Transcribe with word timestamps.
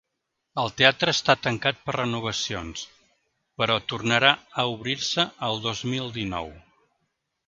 El 0.59 0.71
teatre 0.77 1.11
està 1.15 1.33
tancat 1.47 1.83
per 1.89 1.93
renovacions, 1.95 2.85
però 3.63 3.75
tornara 3.93 4.31
a 4.63 4.65
obrir-se 4.71 5.27
el 5.49 5.61
dos 5.67 5.85
mil 5.93 6.11
dinou. 6.17 6.51